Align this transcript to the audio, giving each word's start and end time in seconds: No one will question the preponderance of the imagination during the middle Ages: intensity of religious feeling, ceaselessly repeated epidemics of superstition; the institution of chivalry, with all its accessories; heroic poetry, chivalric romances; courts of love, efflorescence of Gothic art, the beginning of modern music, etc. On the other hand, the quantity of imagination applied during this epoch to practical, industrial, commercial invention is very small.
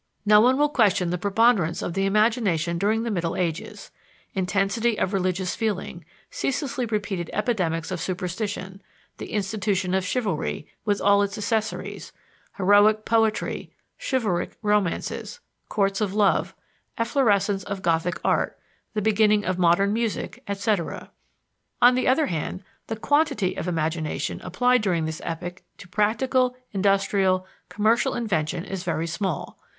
No 0.25 0.41
one 0.41 0.57
will 0.57 0.67
question 0.69 1.11
the 1.11 1.19
preponderance 1.19 1.83
of 1.83 1.93
the 1.93 2.07
imagination 2.07 2.79
during 2.79 3.03
the 3.03 3.11
middle 3.11 3.35
Ages: 3.35 3.91
intensity 4.33 4.97
of 4.97 5.13
religious 5.13 5.55
feeling, 5.55 6.03
ceaselessly 6.31 6.87
repeated 6.87 7.29
epidemics 7.33 7.91
of 7.91 8.01
superstition; 8.01 8.81
the 9.19 9.31
institution 9.31 9.93
of 9.93 10.03
chivalry, 10.03 10.65
with 10.85 10.99
all 11.01 11.21
its 11.21 11.37
accessories; 11.37 12.13
heroic 12.57 13.05
poetry, 13.05 13.69
chivalric 13.99 14.57
romances; 14.63 15.39
courts 15.69 16.01
of 16.01 16.15
love, 16.15 16.55
efflorescence 16.97 17.63
of 17.65 17.83
Gothic 17.83 18.19
art, 18.25 18.57
the 18.95 19.03
beginning 19.03 19.45
of 19.45 19.59
modern 19.59 19.93
music, 19.93 20.41
etc. 20.47 21.11
On 21.79 21.93
the 21.93 22.07
other 22.07 22.25
hand, 22.25 22.63
the 22.87 22.95
quantity 22.95 23.53
of 23.53 23.67
imagination 23.67 24.41
applied 24.41 24.81
during 24.81 25.05
this 25.05 25.21
epoch 25.23 25.61
to 25.77 25.87
practical, 25.87 26.57
industrial, 26.71 27.45
commercial 27.69 28.15
invention 28.15 28.65
is 28.65 28.81
very 28.83 29.05
small. 29.05 29.59